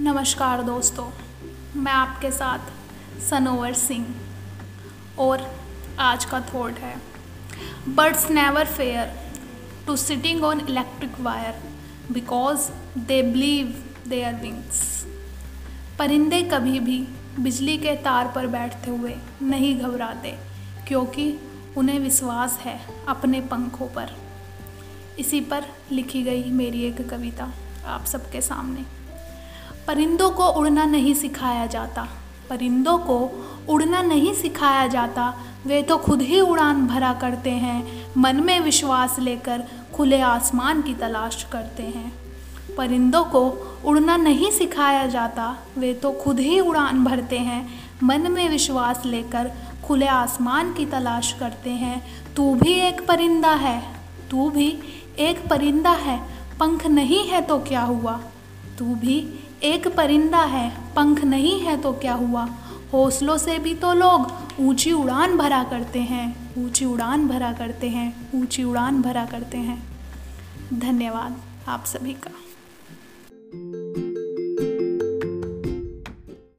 [0.00, 1.04] नमस्कार दोस्तों,
[1.76, 4.06] मैं आपके साथ सनोवर सिंह
[5.18, 5.44] और
[5.98, 6.94] आज का थॉट है
[7.88, 9.14] birds never fear
[9.86, 11.62] to sitting on electric wire
[12.12, 12.68] because
[12.98, 13.72] they believe
[14.08, 14.82] their wings
[15.98, 16.98] परिंदे कभी भी
[17.38, 20.34] बिजली के तार पर बैठते हुए नहीं घबराते,
[20.88, 21.32] क्योंकि
[21.76, 24.16] उन्हें विश्वास है अपने पंखों पर।
[25.18, 27.50] इसी पर लिखी गई मेरी एक कविता
[27.86, 28.84] आप सबके सामने।
[29.86, 32.08] परिंदों को उड़ना नहीं सिखाया जाता।
[32.50, 35.34] परिंदों को उड़ना नहीं सिखाया जाता।
[35.66, 39.64] वे तो खुद ही उड़ान भरा करते हैं। मन में विश्वास लेकर
[39.94, 42.12] खुले आसमान की तलाश करते हैं।
[42.78, 43.48] परिंदों को
[43.84, 47.68] उड़ना नहीं सिखाया जाता। वे तो खुद ही उड़ान भरते हैं।
[48.02, 49.52] मन में विश्वास लेकर
[49.86, 53.82] खुले आसमान की तलाश करते हैं। तू भी एक परिंदा है।
[54.30, 54.78] तू भी
[55.18, 56.20] एक परिंदा है।
[56.60, 58.20] पंख नहीं है तो क्या हुआ?
[58.78, 62.48] तू भी एक परिंदा है, पंख नहीं है तो क्या हुआ?
[62.92, 68.30] हौसलों से भी तो लोग ऊँची उड़ान भरा करते हैं, ऊँची उड़ान भरा करते हैं,
[68.34, 69.82] ऊँची उड़ान भरा करते हैं।
[70.72, 72.30] धन्यवाद आप सभी का।